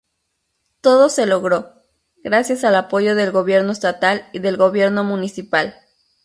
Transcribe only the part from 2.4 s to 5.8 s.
al apoyo del Gobierno Estatal y del Gobierno Municipal.